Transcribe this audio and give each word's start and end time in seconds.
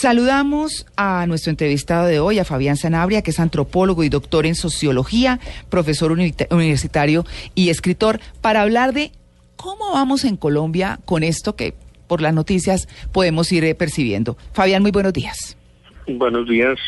Saludamos 0.00 0.86
a 0.96 1.26
nuestro 1.26 1.50
entrevistado 1.50 2.06
de 2.06 2.20
hoy, 2.20 2.38
a 2.38 2.44
Fabián 2.44 2.76
Sanabria, 2.76 3.22
que 3.22 3.32
es 3.32 3.40
antropólogo 3.40 4.04
y 4.04 4.08
doctor 4.08 4.46
en 4.46 4.54
sociología, 4.54 5.40
profesor 5.70 6.12
universitario 6.12 7.24
y 7.56 7.70
escritor, 7.70 8.20
para 8.40 8.62
hablar 8.62 8.92
de 8.92 9.10
cómo 9.56 9.90
vamos 9.92 10.24
en 10.24 10.36
Colombia 10.36 11.00
con 11.04 11.24
esto 11.24 11.56
que 11.56 11.74
por 12.06 12.20
las 12.20 12.32
noticias 12.32 12.86
podemos 13.10 13.50
ir 13.50 13.76
percibiendo. 13.76 14.36
Fabián, 14.52 14.82
muy 14.82 14.92
buenos 14.92 15.12
días. 15.12 15.58
Buenos 16.06 16.48
días. 16.48 16.78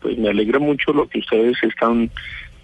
pues 0.00 0.16
me 0.16 0.28
alegra 0.28 0.60
mucho 0.60 0.92
lo 0.92 1.08
que 1.08 1.18
ustedes 1.18 1.56
están 1.64 2.12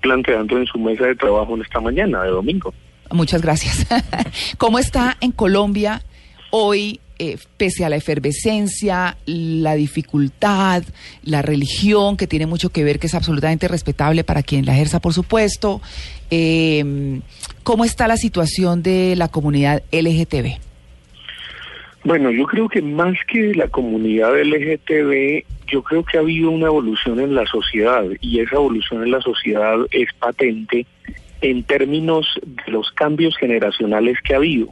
planteando 0.00 0.58
en 0.58 0.66
su 0.66 0.78
mesa 0.78 1.06
de 1.06 1.16
trabajo 1.16 1.56
en 1.56 1.62
esta 1.62 1.80
mañana 1.80 2.22
de 2.22 2.30
domingo. 2.30 2.72
Muchas 3.10 3.42
gracias. 3.42 3.84
¿Cómo 4.58 4.78
está 4.78 5.16
en 5.20 5.32
Colombia 5.32 6.02
hoy, 6.50 7.00
eh, 7.18 7.36
pese 7.56 7.84
a 7.84 7.88
la 7.88 7.96
efervescencia, 7.96 9.16
la 9.26 9.74
dificultad, 9.74 10.82
la 11.22 11.42
religión, 11.42 12.16
que 12.16 12.26
tiene 12.26 12.46
mucho 12.46 12.70
que 12.70 12.84
ver, 12.84 12.98
que 12.98 13.06
es 13.06 13.14
absolutamente 13.14 13.68
respetable 13.68 14.24
para 14.24 14.42
quien 14.42 14.66
la 14.66 14.74
ejerza, 14.74 15.00
por 15.00 15.12
supuesto? 15.12 15.80
Eh, 16.30 17.20
¿Cómo 17.62 17.84
está 17.84 18.08
la 18.08 18.16
situación 18.16 18.82
de 18.82 19.14
la 19.16 19.28
comunidad 19.28 19.82
LGTB? 19.92 20.58
Bueno, 22.04 22.32
yo 22.32 22.44
creo 22.46 22.68
que 22.68 22.82
más 22.82 23.16
que 23.28 23.54
la 23.54 23.68
comunidad 23.68 24.34
LGTB, 24.36 25.44
yo 25.68 25.82
creo 25.82 26.04
que 26.04 26.18
ha 26.18 26.20
habido 26.20 26.50
una 26.50 26.66
evolución 26.66 27.20
en 27.20 27.34
la 27.34 27.46
sociedad 27.46 28.04
y 28.20 28.40
esa 28.40 28.56
evolución 28.56 29.04
en 29.04 29.12
la 29.12 29.20
sociedad 29.20 29.76
es 29.92 30.08
patente 30.18 30.86
en 31.42 31.62
términos 31.62 32.26
de 32.44 32.72
los 32.72 32.90
cambios 32.92 33.36
generacionales 33.36 34.18
que 34.24 34.34
ha 34.34 34.38
habido. 34.38 34.68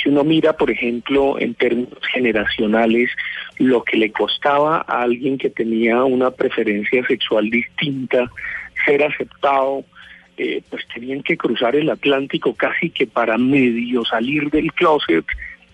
Si 0.00 0.08
uno 0.08 0.24
mira, 0.24 0.56
por 0.56 0.70
ejemplo, 0.70 1.38
en 1.38 1.54
términos 1.54 1.98
generacionales, 2.12 3.10
lo 3.58 3.82
que 3.82 3.96
le 3.96 4.12
costaba 4.12 4.84
a 4.86 5.02
alguien 5.02 5.38
que 5.38 5.50
tenía 5.50 6.04
una 6.04 6.30
preferencia 6.30 7.04
sexual 7.06 7.50
distinta 7.50 8.30
ser 8.84 9.02
aceptado, 9.02 9.84
eh, 10.36 10.62
pues 10.68 10.86
tenían 10.92 11.22
que 11.22 11.36
cruzar 11.36 11.76
el 11.76 11.88
Atlántico 11.88 12.54
casi 12.54 12.90
que 12.90 13.06
para 13.06 13.38
medio 13.38 14.04
salir 14.04 14.50
del 14.50 14.72
closet 14.72 15.24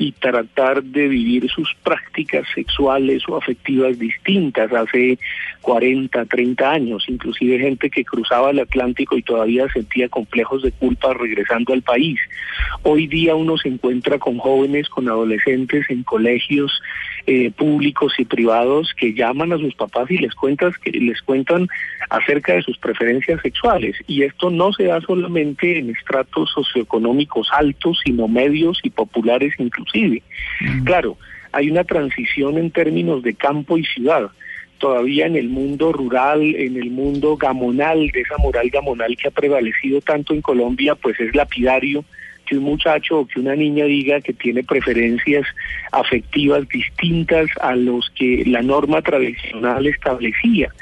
y 0.02 0.10
tratar 0.10 0.82
de 0.82 1.06
vivir 1.06 1.48
sus 1.48 1.72
prácticas 1.84 2.44
sexuales 2.56 3.22
o 3.28 3.36
afectivas 3.36 3.96
distintas 4.00 4.72
hace 4.72 5.16
40, 5.60 6.24
30 6.24 6.68
años, 6.68 7.04
inclusive 7.06 7.60
gente 7.60 7.88
que 7.88 8.04
cruzaba 8.04 8.50
el 8.50 8.58
Atlántico 8.58 9.16
y 9.16 9.22
todavía 9.22 9.68
sentía 9.72 10.08
complejos 10.08 10.64
de 10.64 10.72
culpa 10.72 11.14
regresando 11.14 11.72
al 11.72 11.82
país. 11.82 12.18
Hoy 12.82 13.06
día 13.06 13.36
uno 13.36 13.56
se 13.56 13.68
encuentra 13.68 14.18
con 14.18 14.38
jóvenes, 14.38 14.88
con 14.88 15.08
adolescentes 15.08 15.88
en 15.88 16.02
colegios 16.02 16.82
eh, 17.28 17.52
públicos 17.52 18.14
y 18.18 18.24
privados 18.24 18.92
que 18.96 19.14
llaman 19.14 19.52
a 19.52 19.58
sus 19.58 19.76
papás 19.76 20.10
y 20.10 20.18
les 20.18 20.34
cuentan 20.34 20.72
que 20.82 20.90
les 20.90 21.22
cuentan 21.22 21.68
acerca 22.10 22.54
de 22.54 22.62
sus 22.62 22.76
preferencias 22.78 23.40
sexuales 23.40 23.94
y 24.08 24.24
esto 24.24 24.50
no 24.50 24.72
se 24.72 24.86
da 24.86 25.00
solamente 25.00 25.78
en 25.78 25.90
estratos 25.90 26.50
socioeconómicos 26.50 27.48
altos 27.52 28.00
sino 28.04 28.26
medios 28.26 28.80
y 28.82 28.90
populares 28.90 29.54
inclusive 29.58 29.91
mm. 29.94 30.84
claro 30.84 31.16
hay 31.52 31.70
una 31.70 31.84
transición 31.84 32.58
en 32.58 32.70
términos 32.70 33.22
de 33.22 33.34
campo 33.34 33.76
y 33.76 33.84
ciudad 33.84 34.30
todavía 34.82 35.26
en 35.26 35.36
el 35.36 35.48
mundo 35.48 35.92
rural, 35.92 36.42
en 36.56 36.76
el 36.76 36.90
mundo 36.90 37.36
gamonal, 37.36 38.08
de 38.08 38.20
esa 38.20 38.36
moral 38.38 38.68
gamonal 38.68 39.16
que 39.16 39.28
ha 39.28 39.30
prevalecido 39.30 40.00
tanto 40.00 40.34
en 40.34 40.42
Colombia, 40.42 40.96
pues 40.96 41.20
es 41.20 41.32
lapidario 41.36 42.04
que 42.46 42.56
un 42.56 42.64
muchacho 42.64 43.20
o 43.20 43.26
que 43.28 43.38
una 43.38 43.54
niña 43.54 43.84
diga 43.84 44.20
que 44.20 44.32
tiene 44.32 44.64
preferencias 44.64 45.46
afectivas 45.92 46.68
distintas 46.68 47.48
a 47.60 47.76
los 47.76 48.10
que 48.10 48.42
la 48.44 48.60
norma 48.60 49.02
tradicional 49.02 49.86
establecía. 49.86 50.72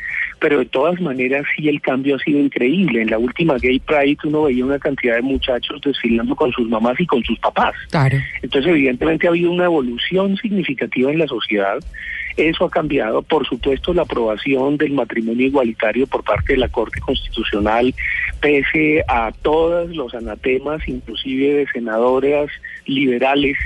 Pero 0.41 0.59
de 0.59 0.67
todas 0.67 1.01
maneras 1.01 1.45
sí 1.57 1.69
el 1.69 1.81
cambio 1.81 2.17
ha 2.17 2.19
sido 2.19 2.39
increíble. 2.39 3.03
En 3.03 3.11
la 3.11 3.19
última 3.19 3.57
Gay 3.59 3.79
Pride 3.81 4.19
uno 4.25 4.45
veía 4.45 4.65
una 4.65 4.79
cantidad 4.79 5.17
de 5.17 5.23
muchachos 5.23 5.81
desfilando 5.85 6.35
con 6.35 6.51
sus 6.53 6.69
mamás 6.69 6.99
y 6.99 7.07
con 7.07 7.23
sus 7.25 7.39
papás. 7.39 7.75
Entonces 8.43 8.71
evidentemente 8.71 9.27
ha 9.27 9.31
habido 9.31 9.51
una 9.51 9.65
evolución 9.65 10.37
significativa 10.37 11.11
en 11.11 11.19
la 11.19 11.27
sociedad 11.27 11.79
eso 12.37 12.65
ha 12.65 12.71
cambiado, 12.71 13.23
por 13.23 13.47
supuesto, 13.47 13.93
la 13.93 14.03
aprobación 14.03 14.77
del 14.77 14.93
matrimonio 14.93 15.47
igualitario 15.47 16.07
por 16.07 16.23
parte 16.23 16.55
de 16.55 16.59
la 16.59 16.69
Corte 16.69 17.01
Constitucional, 17.01 17.95
pese 18.41 19.05
a 19.09 19.33
todos 19.43 19.95
los 19.95 20.15
anatemas, 20.15 20.87
inclusive 20.87 21.55
de 21.55 21.67
senadoras 21.67 22.51
liberales 22.87 23.57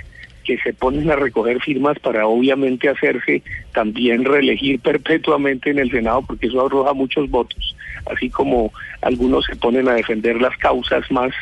que 0.44 0.58
se 0.58 0.72
ponen 0.72 1.10
a 1.10 1.16
recoger 1.16 1.60
firmas 1.60 1.98
para 1.98 2.26
obviamente 2.26 2.88
hacerse 2.88 3.42
también 3.72 4.24
reelegir 4.24 4.80
perpetuamente 4.80 5.70
en 5.70 5.78
el 5.78 5.90
Senado, 5.90 6.22
porque 6.22 6.46
eso 6.46 6.64
arroja 6.64 6.92
muchos 6.92 7.28
votos, 7.30 7.74
así 8.06 8.30
como 8.30 8.72
algunos 9.02 9.44
se 9.46 9.56
ponen 9.56 9.88
a 9.88 9.94
defender 9.94 10.40
las 10.40 10.56
causas 10.58 11.10
más 11.10 11.32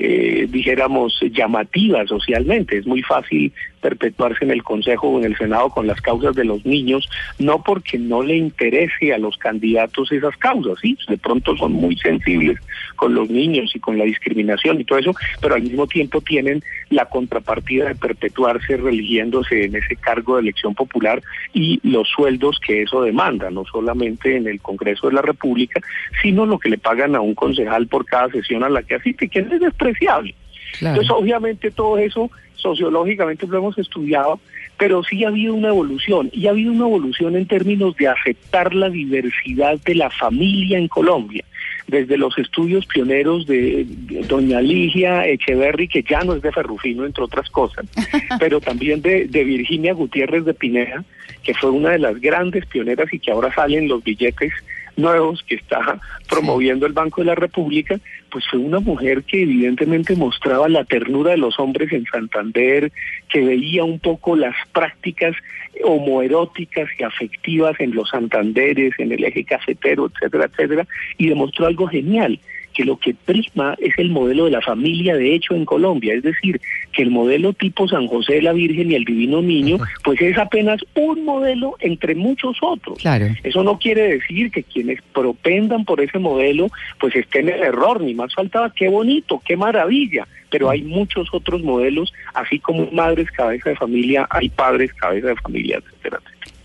eh, 0.00 0.46
dijéramos, 0.48 1.18
llamativa 1.32 2.06
socialmente. 2.06 2.78
Es 2.78 2.86
muy 2.86 3.02
fácil 3.02 3.52
perpetuarse 3.78 4.44
en 4.44 4.50
el 4.50 4.62
Consejo 4.62 5.08
o 5.08 5.18
en 5.18 5.24
el 5.24 5.36
Senado 5.36 5.70
con 5.70 5.86
las 5.86 6.00
causas 6.00 6.34
de 6.34 6.44
los 6.44 6.64
niños, 6.66 7.08
no 7.38 7.62
porque 7.62 7.98
no 7.98 8.22
le 8.22 8.36
interese 8.36 9.12
a 9.14 9.18
los 9.18 9.36
candidatos 9.38 10.12
esas 10.12 10.36
causas, 10.36 10.78
sí, 10.80 10.96
de 11.08 11.18
pronto 11.18 11.56
son 11.56 11.72
muy 11.72 11.96
sensibles 11.96 12.58
con 12.96 13.14
los 13.14 13.30
niños 13.30 13.74
y 13.74 13.80
con 13.80 13.98
la 13.98 14.04
discriminación 14.04 14.80
y 14.80 14.84
todo 14.84 14.98
eso, 14.98 15.14
pero 15.40 15.54
al 15.54 15.62
mismo 15.62 15.86
tiempo 15.86 16.20
tienen 16.20 16.62
la 16.90 17.06
contrapartida 17.06 17.88
de 17.88 17.94
perpetuarse 17.94 18.76
religiéndose 18.76 19.64
en 19.64 19.76
ese 19.76 19.96
cargo 19.96 20.36
de 20.36 20.42
elección 20.42 20.74
popular 20.74 21.22
y 21.52 21.80
los 21.82 22.08
sueldos 22.08 22.58
que 22.64 22.82
eso 22.82 23.02
demanda, 23.02 23.50
no 23.50 23.64
solamente 23.64 24.36
en 24.36 24.46
el 24.46 24.60
Congreso 24.60 25.08
de 25.08 25.14
la 25.14 25.22
República, 25.22 25.80
sino 26.22 26.46
lo 26.46 26.58
que 26.58 26.70
le 26.70 26.78
pagan 26.78 27.14
a 27.14 27.20
un 27.20 27.34
concejal 27.34 27.86
por 27.86 28.04
cada 28.04 28.28
sesión 28.30 28.64
a 28.64 28.68
la 28.68 28.82
que 28.82 28.96
asiste, 28.96 29.28
que 29.28 29.40
es 29.40 29.48
despreciable. 29.60 30.34
Entonces, 30.80 31.10
obviamente 31.10 31.70
todo 31.70 31.98
eso 31.98 32.30
sociológicamente 32.58 33.46
lo 33.46 33.58
hemos 33.58 33.78
estudiado, 33.78 34.40
pero 34.76 35.02
sí 35.02 35.24
ha 35.24 35.28
habido 35.28 35.54
una 35.54 35.68
evolución, 35.68 36.30
y 36.32 36.46
ha 36.46 36.50
habido 36.50 36.72
una 36.72 36.86
evolución 36.86 37.36
en 37.36 37.46
términos 37.46 37.96
de 37.96 38.08
aceptar 38.08 38.74
la 38.74 38.88
diversidad 38.88 39.78
de 39.80 39.94
la 39.94 40.10
familia 40.10 40.78
en 40.78 40.88
Colombia. 40.88 41.44
Desde 41.86 42.18
los 42.18 42.36
estudios 42.36 42.86
pioneros 42.86 43.46
de 43.46 43.86
doña 44.28 44.60
Ligia 44.60 45.26
Echeverry, 45.26 45.88
que 45.88 46.02
ya 46.02 46.20
no 46.20 46.34
es 46.34 46.42
de 46.42 46.52
Ferrufino, 46.52 47.06
entre 47.06 47.24
otras 47.24 47.48
cosas, 47.48 47.86
pero 48.38 48.60
también 48.60 49.00
de, 49.00 49.26
de 49.26 49.44
Virginia 49.44 49.94
Gutiérrez 49.94 50.44
de 50.44 50.54
Pineda, 50.54 51.04
que 51.42 51.54
fue 51.54 51.70
una 51.70 51.90
de 51.90 51.98
las 51.98 52.20
grandes 52.20 52.66
pioneras 52.66 53.12
y 53.12 53.18
que 53.18 53.30
ahora 53.30 53.52
salen 53.54 53.88
los 53.88 54.04
billetes 54.04 54.52
nuevos 54.98 55.42
que 55.44 55.54
está 55.54 56.00
promoviendo 56.28 56.86
el 56.86 56.92
Banco 56.92 57.22
de 57.22 57.28
la 57.28 57.34
República, 57.34 57.98
pues 58.30 58.44
fue 58.50 58.58
una 58.58 58.80
mujer 58.80 59.22
que 59.22 59.42
evidentemente 59.42 60.14
mostraba 60.16 60.68
la 60.68 60.84
ternura 60.84 61.30
de 61.30 61.38
los 61.38 61.58
hombres 61.58 61.92
en 61.92 62.04
Santander, 62.04 62.92
que 63.28 63.40
veía 63.40 63.84
un 63.84 63.98
poco 63.98 64.36
las 64.36 64.54
prácticas 64.72 65.34
homoeróticas 65.82 66.88
y 66.98 67.04
afectivas 67.04 67.78
en 67.78 67.94
los 67.94 68.10
Santanderes, 68.10 68.92
en 68.98 69.12
el 69.12 69.24
eje 69.24 69.44
cafetero, 69.44 70.10
etcétera, 70.12 70.46
etcétera, 70.46 70.86
y 71.16 71.28
demostró 71.28 71.66
algo 71.66 71.86
genial, 71.86 72.38
que 72.78 72.84
lo 72.84 72.96
que 72.96 73.12
prima 73.12 73.74
es 73.78 73.92
el 73.98 74.08
modelo 74.08 74.44
de 74.44 74.52
la 74.52 74.60
familia 74.60 75.16
de 75.16 75.34
hecho 75.34 75.56
en 75.56 75.64
Colombia, 75.64 76.14
es 76.14 76.22
decir, 76.22 76.60
que 76.92 77.02
el 77.02 77.10
modelo 77.10 77.52
tipo 77.52 77.88
San 77.88 78.06
José 78.06 78.34
de 78.34 78.42
la 78.42 78.52
Virgen 78.52 78.92
y 78.92 78.94
el 78.94 79.04
Divino 79.04 79.42
Niño, 79.42 79.78
pues 80.04 80.20
es 80.20 80.38
apenas 80.38 80.80
un 80.94 81.24
modelo 81.24 81.74
entre 81.80 82.14
muchos 82.14 82.56
otros. 82.62 83.02
Eso 83.42 83.64
no 83.64 83.80
quiere 83.80 84.02
decir 84.02 84.52
que 84.52 84.62
quienes 84.62 85.02
propendan 85.12 85.84
por 85.84 86.00
ese 86.00 86.20
modelo, 86.20 86.68
pues 87.00 87.16
estén 87.16 87.48
en 87.48 87.56
el 87.56 87.62
error, 87.64 88.00
ni 88.00 88.14
más 88.14 88.32
faltaba, 88.32 88.72
qué 88.72 88.88
bonito, 88.88 89.42
qué 89.44 89.56
maravilla, 89.56 90.28
pero 90.48 90.70
hay 90.70 90.82
muchos 90.82 91.26
otros 91.32 91.60
modelos, 91.64 92.12
así 92.32 92.60
como 92.60 92.88
madres 92.92 93.28
cabeza 93.32 93.70
de 93.70 93.76
familia, 93.76 94.24
hay 94.30 94.50
padres 94.50 94.92
cabeza 94.92 95.26
de 95.26 95.36
familia, 95.36 95.78
etcétera. 95.78 96.20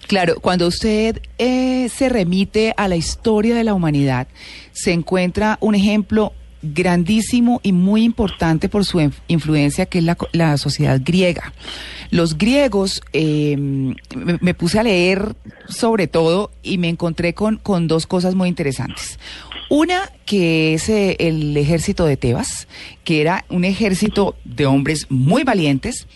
Claro, 0.07 0.35
cuando 0.41 0.67
usted 0.67 1.21
eh, 1.37 1.89
se 1.89 2.09
remite 2.09 2.73
a 2.77 2.87
la 2.87 2.95
historia 2.95 3.55
de 3.55 3.63
la 3.63 3.73
humanidad, 3.73 4.27
se 4.71 4.91
encuentra 4.91 5.57
un 5.61 5.75
ejemplo 5.75 6.33
grandísimo 6.61 7.59
y 7.63 7.71
muy 7.73 8.03
importante 8.03 8.69
por 8.69 8.85
su 8.85 8.99
inf- 8.99 9.19
influencia, 9.27 9.85
que 9.85 9.97
es 9.99 10.03
la, 10.03 10.17
la 10.31 10.57
sociedad 10.57 11.01
griega. 11.03 11.53
Los 12.09 12.37
griegos, 12.37 13.01
me, 13.13 13.95
me 14.39 14.53
puse 14.53 14.79
a 14.79 14.83
leer 14.83 15.35
sobre 15.67 16.07
todo 16.07 16.51
y 16.61 16.77
me 16.77 16.89
encontré 16.89 17.33
con, 17.33 17.57
con 17.57 17.87
dos 17.87 18.05
cosas 18.05 18.35
muy 18.35 18.49
interesantes. 18.49 19.19
Una, 19.69 20.11
que 20.25 20.75
es 20.75 20.87
eh, 20.89 21.15
el 21.19 21.57
ejército 21.57 22.05
de 22.05 22.15
Tebas, 22.17 22.67
que 23.03 23.21
era 23.21 23.45
un 23.49 23.65
ejército 23.65 24.35
de 24.45 24.65
hombres 24.65 25.07
muy 25.09 25.43
valientes, 25.43 26.07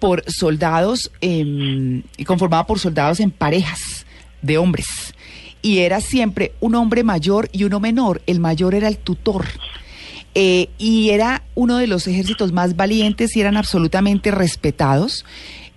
por 0.00 0.24
soldados, 0.26 1.12
eh, 1.20 2.02
conformado 2.26 2.66
por 2.66 2.80
soldados 2.80 3.20
en 3.20 3.30
parejas 3.30 4.06
de 4.42 4.58
hombres. 4.58 4.86
Y 5.62 5.78
era 5.78 6.00
siempre 6.00 6.54
un 6.58 6.74
hombre 6.74 7.04
mayor 7.04 7.48
y 7.52 7.64
uno 7.64 7.78
menor. 7.78 8.22
El 8.26 8.40
mayor 8.40 8.74
era 8.74 8.88
el 8.88 8.96
tutor. 8.96 9.46
Eh, 10.34 10.68
y 10.78 11.10
era 11.10 11.42
uno 11.54 11.76
de 11.76 11.86
los 11.86 12.06
ejércitos 12.06 12.52
más 12.52 12.76
valientes 12.76 13.36
y 13.36 13.40
eran 13.40 13.56
absolutamente 13.56 14.30
respetados. 14.30 15.24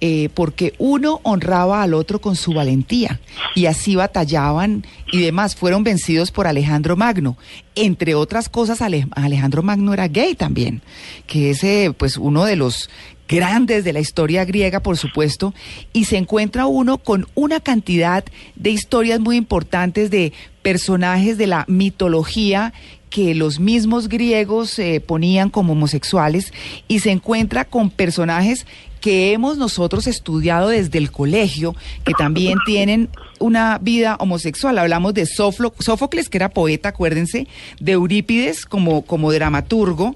Eh, 0.06 0.28
porque 0.34 0.74
uno 0.80 1.22
honraba 1.24 1.82
al 1.82 1.94
otro 1.94 2.20
con 2.20 2.36
su 2.36 2.52
valentía 2.54 3.22
y 3.56 3.68
así 3.68 3.96
batallaban 3.96 4.86
y 5.14 5.22
demás. 5.22 5.56
Fueron 5.56 5.86
vencidos 5.86 6.30
por 6.30 6.46
Alejandro 6.46 6.98
Magno. 6.98 7.38
Entre 7.74 8.14
otras 8.14 8.50
cosas, 8.50 8.82
Ale- 8.82 9.08
Alejandro 9.12 9.64
Magno 9.64 9.94
era 9.94 10.10
gay 10.10 10.36
también, 10.36 10.82
que 11.26 11.52
es 11.52 11.64
eh, 11.64 11.94
pues 11.98 12.18
uno 12.18 12.44
de 12.44 12.58
los 12.58 12.90
grandes 13.30 13.86
de 13.86 13.94
la 13.94 14.02
historia 14.02 14.44
griega, 14.44 14.82
por 14.82 14.98
supuesto, 14.98 15.54
y 15.94 16.04
se 16.04 16.18
encuentra 16.18 16.66
uno 16.66 16.98
con 16.98 17.26
una 17.34 17.62
cantidad 17.62 18.26
de 18.56 18.72
historias 18.72 19.22
muy 19.22 19.38
importantes 19.38 20.12
de 20.12 20.34
personajes 20.62 21.38
de 21.38 21.48
la 21.48 21.64
mitología 21.70 22.74
que 23.14 23.36
los 23.36 23.60
mismos 23.60 24.10
griegos 24.10 24.80
eh, 24.80 25.00
ponían 25.00 25.52
como 25.52 25.74
homosexuales 25.74 26.52
y 26.88 26.98
se 26.98 27.12
encuentra 27.12 27.64
con 27.64 27.92
personajes 27.92 28.66
que 29.02 29.34
hemos 29.34 29.60
nosotros 29.60 30.08
estudiado 30.08 30.70
desde 30.70 30.98
el 30.98 31.12
colegio, 31.12 31.76
que 32.06 32.14
también 32.14 32.58
tienen 32.66 33.10
una 33.38 33.78
vida 33.78 34.16
homosexual. 34.20 34.80
Hablamos 34.80 35.14
de 35.14 35.28
Sófocles, 35.28 36.28
que 36.28 36.38
era 36.40 36.50
poeta, 36.50 36.90
acuérdense, 36.90 37.48
de 37.80 37.92
Eurípides 37.92 38.66
como, 38.66 39.04
como 39.04 39.32
dramaturgo, 39.32 40.16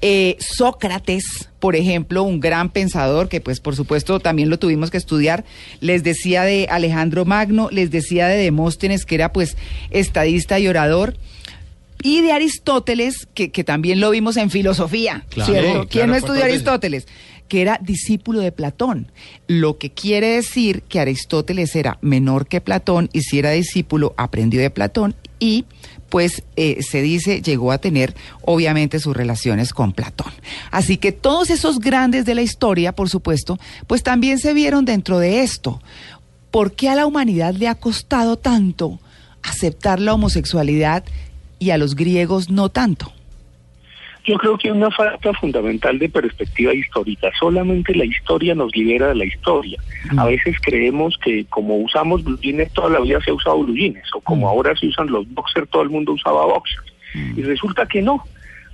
eh, 0.00 0.36
Sócrates, 0.40 1.48
por 1.60 1.76
ejemplo, 1.76 2.24
un 2.24 2.40
gran 2.40 2.70
pensador 2.70 3.28
que 3.28 3.40
pues 3.40 3.60
por 3.60 3.76
supuesto 3.76 4.18
también 4.18 4.50
lo 4.50 4.58
tuvimos 4.58 4.90
que 4.90 4.96
estudiar, 4.96 5.44
les 5.78 6.02
decía 6.02 6.42
de 6.42 6.66
Alejandro 6.68 7.24
Magno, 7.24 7.68
les 7.70 7.92
decía 7.92 8.26
de 8.26 8.36
Demóstenes, 8.36 9.04
que 9.04 9.14
era 9.14 9.32
pues 9.32 9.56
estadista 9.90 10.58
y 10.58 10.66
orador. 10.66 11.14
Y 12.02 12.20
de 12.20 12.32
Aristóteles, 12.32 13.26
que, 13.34 13.50
que 13.50 13.64
también 13.64 14.00
lo 14.00 14.10
vimos 14.10 14.36
en 14.36 14.50
filosofía, 14.50 15.24
Claro, 15.30 15.52
¿cierto? 15.52 15.70
claro, 15.70 15.88
¿Quién 15.88 16.08
no 16.08 16.14
estudió. 16.16 16.44
Aristóteles? 16.44 17.06
Que 17.48 17.62
era 17.62 17.78
discípulo 17.82 18.40
de 18.40 18.50
Platón, 18.52 19.10
lo 19.46 19.76
que 19.78 19.90
quiere 19.90 20.28
decir 20.28 20.82
que 20.82 21.00
Aristóteles 21.00 21.76
era 21.76 21.98
menor 22.00 22.46
que 22.46 22.60
Platón 22.60 23.10
y 23.12 23.22
si 23.22 23.38
era 23.38 23.50
discípulo 23.50 24.14
aprendió 24.16 24.60
de 24.60 24.70
Platón 24.70 25.14
y 25.38 25.66
pues 26.08 26.42
eh, 26.56 26.82
se 26.82 27.00
dice 27.02 27.40
llegó 27.42 27.72
a 27.72 27.78
tener 27.78 28.14
obviamente 28.42 28.98
sus 29.00 29.16
relaciones 29.16 29.72
con 29.72 29.92
Platón. 29.92 30.32
Así 30.70 30.96
que 30.98 31.12
todos 31.12 31.50
esos 31.50 31.78
grandes 31.78 32.24
de 32.24 32.34
la 32.34 32.42
historia, 32.42 32.92
por 32.92 33.08
supuesto, 33.10 33.58
pues 33.86 34.02
también 34.02 34.38
se 34.38 34.52
vieron 34.54 34.84
dentro 34.84 35.18
de 35.18 35.42
esto. 35.42 35.80
¿Por 36.50 36.72
qué 36.72 36.88
a 36.90 36.94
la 36.94 37.06
humanidad 37.06 37.54
le 37.54 37.68
ha 37.68 37.74
costado 37.74 38.36
tanto 38.36 38.98
aceptar 39.42 40.00
la 40.00 40.14
homosexualidad 40.14 41.02
y 41.62 41.70
a 41.70 41.78
los 41.78 41.94
griegos 41.94 42.50
no 42.50 42.68
tanto? 42.68 43.12
Yo 44.24 44.36
creo 44.36 44.56
que 44.56 44.68
hay 44.68 44.76
una 44.76 44.90
falta 44.90 45.32
fundamental 45.34 45.98
de 45.98 46.08
perspectiva 46.08 46.74
histórica. 46.74 47.30
Solamente 47.38 47.94
la 47.94 48.04
historia 48.04 48.54
nos 48.54 48.74
libera 48.76 49.08
de 49.08 49.14
la 49.16 49.24
historia. 49.24 49.78
A 50.16 50.26
veces 50.26 50.56
creemos 50.60 51.16
que 51.24 51.44
como 51.46 51.76
usamos 51.76 52.22
blue 52.22 52.38
jeans, 52.40 52.72
toda 52.72 52.90
la 52.90 53.00
vida 53.00 53.20
se 53.24 53.30
ha 53.30 53.34
usado 53.34 53.62
blue 53.62 53.74
jeans, 53.74 53.98
o 54.14 54.20
como 54.20 54.48
ahora 54.48 54.76
se 54.76 54.86
usan 54.86 55.08
los 55.08 55.28
boxers, 55.32 55.68
todo 55.70 55.82
el 55.82 55.90
mundo 55.90 56.12
usaba 56.12 56.46
boxers. 56.46 56.92
Y 57.36 57.42
resulta 57.42 57.86
que 57.86 58.00
no. 58.00 58.24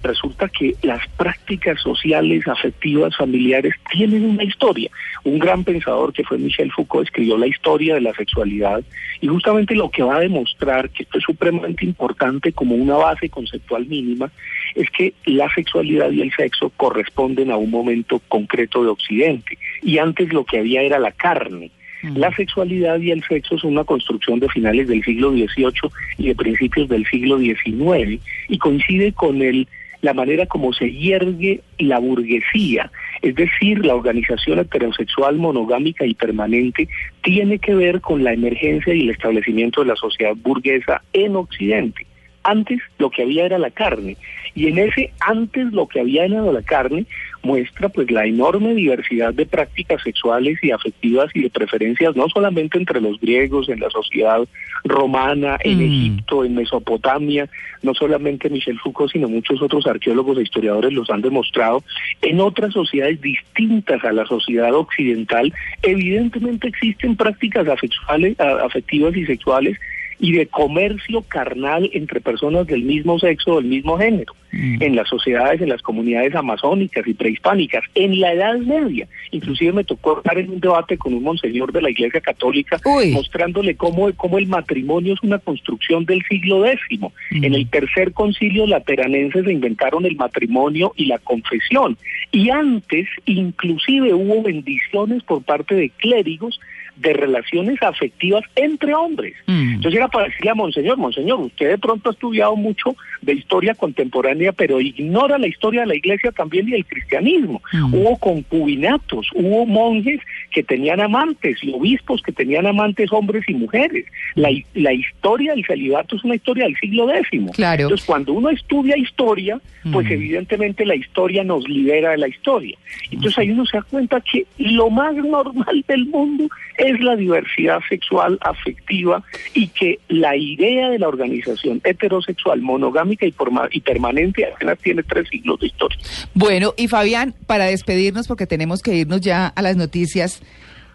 Resulta 0.03 0.49
que 0.49 0.75
las 0.83 1.07
prácticas 1.17 1.81
sociales, 1.81 2.47
afectivas, 2.47 3.17
familiares 3.17 3.75
tienen 3.91 4.25
una 4.25 4.45
historia. 4.45 4.91
Un 5.25 5.39
gran 5.39 5.65
pensador 5.65 6.13
que 6.13 6.25
fue 6.25 6.39
Michel 6.39 6.71
Foucault 6.71 7.07
escribió 7.07 7.37
la 7.37 7.49
historia 7.49 7.95
de 7.95 8.01
la 8.01 8.15
sexualidad 8.15 8.83
y 9.21 9.27
justamente 9.27 9.75
lo 9.75 9.91
que 9.91 10.03
va 10.03 10.17
a 10.17 10.21
demostrar 10.21 10.91
que 10.91 11.03
esto 11.03 11.19
es 11.19 11.25
supremamente 11.25 11.85
importante 11.85 12.53
como 12.53 12.77
una 12.77 12.95
base 12.95 13.29
conceptual 13.29 13.87
mínima 13.87 14.31
es 14.75 14.89
que 14.91 15.15
la 15.25 15.53
sexualidad 15.53 16.11
y 16.11 16.23
el 16.23 16.33
sexo 16.33 16.71
corresponden 16.77 17.51
a 17.51 17.57
un 17.57 17.71
momento 17.71 18.21
concreto 18.29 18.85
de 18.85 18.91
Occidente 18.91 19.59
y 19.83 19.99
antes 19.99 20.33
lo 20.33 20.45
que 20.45 20.59
había 20.59 20.83
era 20.83 20.99
la 20.99 21.13
carne. 21.13 21.71
La 22.15 22.33
sexualidad 22.35 23.01
y 23.01 23.11
el 23.11 23.25
sexo 23.25 23.59
son 23.59 23.73
una 23.73 23.83
construcción 23.83 24.39
de 24.39 24.49
finales 24.49 24.87
del 24.87 25.03
siglo 25.03 25.33
XVIII 25.33 25.91
y 26.19 26.29
de 26.29 26.35
principios 26.37 26.89
del 26.89 27.05
siglo 27.07 27.39
XIX 27.39 28.23
y 28.49 28.59
coincide 28.59 29.13
con 29.13 29.43
el 29.43 29.67
la 30.01 30.15
manera 30.15 30.47
como 30.47 30.73
se 30.73 30.91
hiergue 30.91 31.61
la 31.79 31.99
burguesía, 31.99 32.91
es 33.23 33.35
decir, 33.35 33.85
la 33.85 33.95
organización 33.95 34.59
heterosexual 34.59 35.37
monogámica 35.37 36.07
y 36.07 36.15
permanente, 36.15 36.89
tiene 37.23 37.59
que 37.59 37.75
ver 37.75 38.01
con 38.01 38.25
la 38.25 38.33
emergencia 38.33 38.95
y 38.95 39.03
el 39.03 39.11
establecimiento 39.11 39.83
de 39.83 39.89
la 39.89 39.97
sociedad 39.97 40.35
burguesa 40.37 41.03
en 41.13 41.37
Occidente. 41.37 42.08
Antes 42.49 42.81
lo 42.99 43.11
que 43.11 43.23
había 43.23 43.45
era 43.45 43.59
la 43.59 43.71
carne, 43.71 44.17
y 44.55 44.69
en 44.69 44.79
ese 44.79 45.13
antes 45.21 45.67
lo 45.73 45.87
que 45.87 46.01
había 46.01 46.25
era 46.25 46.41
la 46.41 46.63
carne 46.63 47.05
muestra 47.43 47.89
pues 47.91 48.11
la 48.11 48.25
enorme 48.25 48.75
diversidad 48.75 49.33
de 49.35 49.45
prácticas 49.47 50.03
sexuales 50.03 50.59
y 50.63 50.71
afectivas 50.71 51.31
y 51.35 51.43
de 51.43 51.51
preferencias, 51.51 52.17
no 52.17 52.27
solamente 52.29 52.79
entre 52.79 53.01
los 53.01 53.21
griegos, 53.21 53.69
en 53.69 53.81
la 53.81 53.91
sociedad 53.91 54.41
romana, 54.85 55.59
en 55.63 55.79
Mm. 55.79 55.83
Egipto, 55.83 56.45
en 56.45 56.55
Mesopotamia, 56.55 57.49
no 57.83 57.93
solamente 57.95 58.49
Michel 58.51 58.79
Foucault, 58.81 59.13
sino 59.13 59.29
muchos 59.29 59.61
otros 59.63 59.87
arqueólogos 59.87 60.39
e 60.39 60.43
historiadores 60.43 60.93
los 60.93 61.11
han 61.11 61.21
demostrado, 61.21 61.85
en 62.23 62.41
otras 62.41 62.73
sociedades 62.73 63.21
distintas 63.21 64.03
a 64.05 64.13
la 64.13 64.25
sociedad 64.27 64.75
occidental, 64.75 65.53
evidentemente 65.83 66.69
existen 66.69 67.15
prácticas 67.15 67.69
afectivales, 67.69 68.41
a- 68.41 68.65
afectivas 68.65 69.15
y 69.17 69.27
sexuales 69.27 69.79
y 70.21 70.33
de 70.33 70.47
comercio 70.47 71.23
carnal 71.23 71.89
entre 71.93 72.21
personas 72.21 72.67
del 72.67 72.83
mismo 72.83 73.19
sexo 73.19 73.53
o 73.53 73.57
del 73.57 73.67
mismo 73.67 73.97
género, 73.99 74.35
en 74.51 74.97
las 74.97 75.09
sociedades, 75.09 75.61
en 75.61 75.69
las 75.69 75.83
comunidades 75.83 76.35
amazónicas 76.35 77.07
y 77.07 77.15
prehispánicas, 77.15 77.85
en 77.95 78.19
la 78.19 78.33
Edad 78.33 78.59
Media. 78.59 79.07
Inclusive 79.31 79.73
me 79.73 79.85
tocó 79.85 80.19
estar 80.19 80.39
en 80.39 80.51
un 80.51 80.61
debate 80.61 80.97
con 80.97 81.15
un 81.15 81.23
monseñor 81.23 81.73
de 81.73 81.83
la 81.83 81.91
Iglesia 81.91 82.21
Católica 82.21 82.81
Uy. 82.85 83.13
mostrándole 83.13 83.77
cómo, 83.77 84.11
cómo 84.15 84.39
el 84.39 84.47
matrimonio 84.47 85.15
es 85.15 85.23
una 85.23 85.39
construcción 85.39 86.05
del 86.05 86.23
siglo 86.29 86.65
X. 86.65 87.01
En 87.31 87.55
el 87.55 87.69
tercer 87.69 88.13
concilio 88.13 88.67
lateranense 88.67 89.45
se 89.45 89.53
inventaron 89.53 90.07
el 90.07 90.17
matrimonio 90.17 90.93
y 90.97 91.07
la 91.07 91.19
confesión. 91.19 91.97
Y 92.33 92.51
antes, 92.51 93.07
inclusive, 93.27 94.15
hubo 94.15 94.43
bendiciones 94.43 95.23
por 95.23 95.43
parte 95.43 95.75
de 95.75 95.91
clérigos 95.91 96.59
de 97.01 97.13
relaciones 97.13 97.81
afectivas 97.83 98.43
entre 98.57 98.95
hombres. 98.95 99.35
Mm. 99.47 99.75
Entonces 99.75 99.99
era 99.99 100.09
para 100.09 100.27
decirle 100.27 100.51
a 100.51 100.55
Monseñor, 100.55 100.97
Monseñor, 100.97 101.41
usted 101.41 101.69
de 101.71 101.79
pronto 101.79 102.11
ha 102.11 102.13
estudiado 102.13 102.57
mucho 102.57 102.97
de 103.23 103.35
historia 103.35 103.75
contemporánea, 103.75 104.53
pero 104.53 104.81
ignora 104.81 105.39
la 105.39 105.47
historia 105.47 105.83
de 105.83 105.89
la 105.89 105.95
iglesia 105.95 106.33
también 106.33 106.69
y 106.69 106.73
del 106.73 106.87
cristianismo. 106.87 107.63
Mm. 107.73 107.95
Hubo 107.95 108.17
concubinatos, 108.19 109.29
hubo 109.35 109.67
monjes 109.67 110.21
que 110.51 110.63
tenían 110.63 111.01
amantes 111.01 111.59
y 111.63 111.73
obispos 111.73 112.23
que 112.23 112.33
tenían 112.33 112.67
amantes 112.67 113.13
hombres 113.13 113.45
y 113.49 113.55
mujeres. 113.55 114.07
La, 114.35 114.51
la 114.75 114.93
historia 114.93 115.55
del 115.55 115.65
celibato 115.65 116.17
es 116.17 116.25
una 116.25 116.35
historia 116.35 116.65
del 116.65 116.77
siglo 116.77 117.13
X. 117.13 117.43
Claro. 117.55 117.83
Entonces 117.83 118.07
cuando 118.07 118.33
uno 118.33 118.51
estudia 118.51 118.97
historia, 118.97 119.61
pues 119.93 120.07
Mm. 120.07 120.13
evidentemente 120.13 120.85
la 120.85 120.95
historia 120.97 121.45
nos 121.45 121.69
libera 121.69 122.11
de 122.11 122.19
la 122.19 122.29
historia. 122.29 122.77
Entonces 123.11 123.39
ahí 123.39 123.51
uno 123.51 123.65
se 123.67 123.77
da 123.77 123.83
cuenta 123.83 124.21
que 124.21 124.47
lo 124.59 124.91
más 124.91 125.15
normal 125.15 125.85
del 125.87 126.07
mundo 126.07 126.49
es 126.77 126.88
la 127.01 127.17
diversidad 127.17 127.81
sexual 127.89 128.39
afectiva 128.41 129.23
y 129.55 129.69
que 129.69 129.99
la 130.09 130.37
idea 130.37 130.91
de 130.91 130.99
la 130.99 131.09
organización 131.09 131.81
heterosexual 131.85 132.61
monogámica 132.61 133.27
y, 133.27 133.35
y 133.71 133.81
permanente 133.81 134.47
apenas 134.47 134.79
tiene 134.79 135.03
tres 135.03 135.29
siglos 135.29 135.61
de 135.61 135.67
historia. 135.67 135.99
Bueno, 136.35 136.75
y 136.77 136.89
Fabián, 136.89 137.35
para 137.47 137.67
despedirnos, 137.67 138.27
porque 138.27 138.47
tenemos 138.47 138.83
que 138.83 138.95
irnos 138.95 139.21
ya 139.21 139.47
a 139.49 139.63
las 139.63 139.77
noticias, 139.77 140.43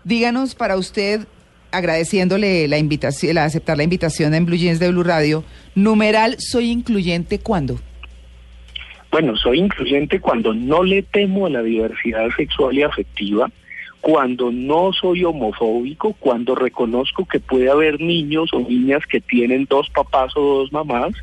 díganos 0.03 0.55
para 0.55 0.77
usted, 0.77 1.27
agradeciéndole 1.71 2.67
la 2.67 2.77
invitación, 2.77 3.35
la 3.35 3.45
aceptar 3.45 3.77
la 3.77 3.83
invitación 3.83 4.33
en 4.33 4.45
Blue 4.45 4.57
Jeans 4.57 4.79
de 4.79 4.89
Blue 4.89 5.03
Radio, 5.03 5.43
numeral 5.75 6.35
soy 6.39 6.69
incluyente 6.69 7.39
cuándo. 7.39 7.79
Bueno, 9.11 9.35
soy 9.37 9.59
incluyente 9.59 10.19
cuando 10.19 10.55
no 10.55 10.83
le 10.83 11.03
temo 11.03 11.45
a 11.45 11.49
la 11.51 11.61
diversidad 11.61 12.29
sexual 12.35 12.75
y 12.75 12.81
afectiva, 12.81 13.51
cuando 14.03 14.51
no 14.51 14.91
soy 14.91 15.23
homofóbico, 15.23 16.11
cuando 16.19 16.55
reconozco 16.55 17.25
que 17.25 17.39
puede 17.39 17.69
haber 17.69 18.01
niños 18.01 18.49
o 18.51 18.59
niñas 18.59 19.05
que 19.09 19.21
tienen 19.21 19.65
dos 19.69 19.89
papás 19.91 20.35
o 20.35 20.41
dos 20.41 20.73
mamás, 20.73 21.13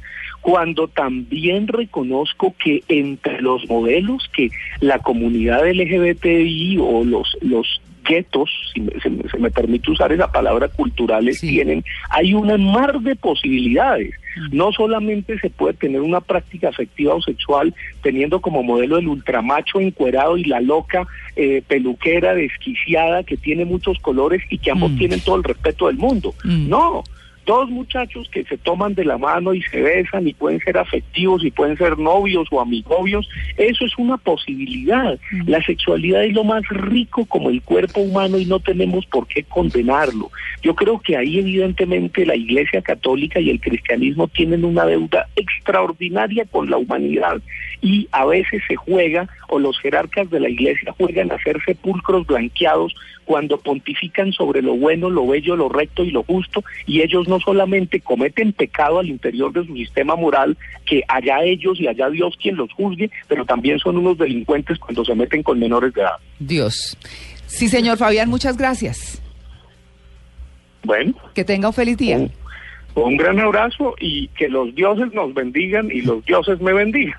cuando 0.40 0.88
también 0.88 1.68
reconozco 1.68 2.54
que 2.58 2.82
entre 2.88 3.42
los 3.42 3.68
modelos 3.68 4.30
que 4.34 4.48
la 4.80 4.98
comunidad 4.98 5.70
LGBTI 5.70 6.78
o 6.80 7.04
los, 7.04 7.36
los 7.42 7.82
guetos, 8.02 8.48
si 8.72 8.80
me, 8.80 8.98
se, 9.02 9.10
me, 9.10 9.28
se 9.28 9.36
me 9.38 9.50
permite 9.50 9.90
usar 9.90 10.10
esa 10.10 10.32
palabra, 10.32 10.68
culturales 10.68 11.38
Sí. 11.38 11.48
tienen, 11.48 11.84
hay 12.08 12.32
una 12.32 12.56
mar 12.56 12.98
de 13.00 13.14
posibilidades. 13.14 14.14
No 14.52 14.72
solamente 14.72 15.38
se 15.38 15.50
puede 15.50 15.74
tener 15.74 16.00
una 16.00 16.20
práctica 16.20 16.68
afectiva 16.68 17.14
o 17.14 17.22
sexual 17.22 17.74
teniendo 18.02 18.40
como 18.40 18.62
modelo 18.62 18.98
el 18.98 19.08
ultramacho 19.08 19.80
encuerado 19.80 20.36
y 20.36 20.44
la 20.44 20.60
loca 20.60 21.06
eh, 21.36 21.62
peluquera 21.66 22.34
desquiciada 22.34 23.22
que 23.24 23.36
tiene 23.36 23.64
muchos 23.64 23.98
colores 24.00 24.42
y 24.50 24.58
que 24.58 24.70
ambos 24.70 24.92
Mm. 24.92 24.98
tienen 24.98 25.20
todo 25.20 25.36
el 25.36 25.44
respeto 25.44 25.86
del 25.86 25.96
mundo. 25.96 26.34
Mm. 26.44 26.68
No, 26.68 27.04
dos 27.50 27.68
muchachos 27.68 28.28
que 28.30 28.44
se 28.44 28.56
toman 28.58 28.94
de 28.94 29.04
la 29.04 29.18
mano 29.18 29.52
y 29.52 29.60
se 29.62 29.80
besan 29.80 30.28
y 30.28 30.34
pueden 30.34 30.60
ser 30.60 30.78
afectivos 30.78 31.44
y 31.44 31.50
pueden 31.50 31.76
ser 31.76 31.98
novios 31.98 32.46
o 32.52 32.60
amigobios, 32.60 33.28
eso 33.56 33.84
es 33.84 33.98
una 33.98 34.16
posibilidad. 34.18 35.18
La 35.46 35.60
sexualidad 35.64 36.22
es 36.22 36.32
lo 36.32 36.44
más 36.44 36.62
rico 36.68 37.24
como 37.26 37.50
el 37.50 37.60
cuerpo 37.62 38.02
humano 38.02 38.38
y 38.38 38.44
no 38.44 38.60
tenemos 38.60 39.04
por 39.06 39.26
qué 39.26 39.42
condenarlo. 39.42 40.30
Yo 40.62 40.76
creo 40.76 41.00
que 41.00 41.16
ahí 41.16 41.40
evidentemente 41.40 42.24
la 42.24 42.36
Iglesia 42.36 42.82
Católica 42.82 43.40
y 43.40 43.50
el 43.50 43.60
cristianismo 43.60 44.28
tienen 44.28 44.64
una 44.64 44.86
deuda 44.86 45.26
extraordinaria 45.34 46.44
con 46.44 46.70
la 46.70 46.76
humanidad 46.76 47.42
y 47.82 48.06
a 48.12 48.26
veces 48.26 48.62
se 48.68 48.76
juega 48.76 49.28
o 49.48 49.58
los 49.58 49.76
jerarcas 49.80 50.30
de 50.30 50.38
la 50.38 50.48
Iglesia 50.48 50.94
juegan 50.96 51.32
a 51.32 51.34
hacer 51.34 51.58
sepulcros 51.64 52.28
blanqueados 52.28 52.94
cuando 53.30 53.58
pontifican 53.58 54.32
sobre 54.32 54.60
lo 54.60 54.74
bueno, 54.74 55.08
lo 55.08 55.24
bello, 55.24 55.54
lo 55.54 55.68
recto 55.68 56.02
y 56.02 56.10
lo 56.10 56.24
justo, 56.24 56.64
y 56.84 57.02
ellos 57.02 57.28
no 57.40 57.52
solamente 57.52 58.00
cometen 58.00 58.52
pecado 58.52 58.98
al 58.98 59.08
interior 59.08 59.52
de 59.52 59.64
su 59.66 59.74
sistema 59.74 60.14
moral, 60.16 60.56
que 60.86 61.02
allá 61.08 61.42
ellos 61.42 61.80
y 61.80 61.86
allá 61.88 62.08
Dios 62.10 62.36
quien 62.40 62.56
los 62.56 62.72
juzgue, 62.72 63.10
pero 63.28 63.44
también 63.44 63.78
son 63.78 63.96
unos 63.96 64.18
delincuentes 64.18 64.78
cuando 64.78 65.04
se 65.04 65.14
meten 65.14 65.42
con 65.42 65.58
menores 65.58 65.92
de 65.94 66.02
edad. 66.02 66.16
Dios. 66.38 66.96
Sí, 67.46 67.68
señor 67.68 67.98
Fabián, 67.98 68.28
muchas 68.28 68.56
gracias. 68.56 69.22
Bueno, 70.82 71.14
Que 71.34 71.44
tenga 71.44 71.68
un 71.68 71.74
feliz 71.74 71.96
día. 71.98 72.16
un, 72.16 72.32
un 72.94 73.16
gran 73.16 73.38
abrazo 73.38 73.94
y 74.00 74.28
que 74.28 74.48
los 74.48 74.74
dioses 74.74 75.12
nos 75.12 75.34
bendigan 75.34 75.90
y 75.92 76.00
los 76.02 76.24
dioses 76.24 76.60
me 76.60 76.72
bendigan. 76.72 77.14